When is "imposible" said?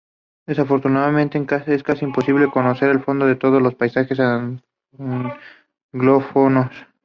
2.05-2.49